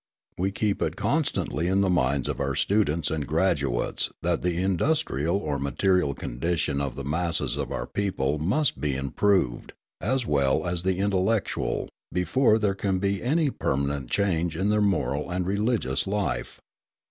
We 0.35 0.51
keep 0.51 0.81
it 0.81 0.95
constantly 0.95 1.67
in 1.67 1.81
the 1.81 1.87
minds 1.91 2.27
of 2.27 2.39
our 2.39 2.55
students 2.55 3.11
and 3.11 3.27
graduates 3.27 4.09
that 4.23 4.41
the 4.41 4.57
industrial 4.59 5.35
or 5.37 5.59
material 5.59 6.15
condition 6.15 6.81
of 6.81 6.95
the 6.95 7.03
masses 7.03 7.55
of 7.55 7.71
our 7.71 7.85
people 7.85 8.39
must 8.39 8.81
be 8.81 8.95
improved, 8.95 9.73
as 10.01 10.25
well 10.25 10.65
as 10.65 10.81
the 10.81 10.97
intellectual, 10.97 11.87
before 12.11 12.57
there 12.57 12.73
can 12.73 12.97
be 12.97 13.21
any 13.21 13.51
permanent 13.51 14.09
change 14.09 14.55
in 14.55 14.69
their 14.69 14.81
moral 14.81 15.29
and 15.29 15.45
religious 15.45 16.07
life. 16.07 16.59